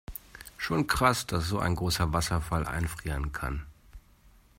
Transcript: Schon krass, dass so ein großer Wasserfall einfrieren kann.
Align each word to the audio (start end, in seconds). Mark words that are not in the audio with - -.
Schon 0.57 0.87
krass, 0.87 1.27
dass 1.27 1.47
so 1.47 1.59
ein 1.59 1.75
großer 1.75 2.11
Wasserfall 2.11 2.65
einfrieren 2.65 3.31
kann. 3.33 3.67